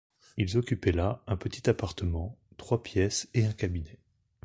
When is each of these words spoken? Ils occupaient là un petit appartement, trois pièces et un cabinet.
Ils 0.35 0.57
occupaient 0.57 0.91
là 0.93 1.21
un 1.27 1.37
petit 1.37 1.69
appartement, 1.69 2.35
trois 2.57 2.81
pièces 2.81 3.29
et 3.35 3.45
un 3.45 3.51
cabinet. 3.51 3.99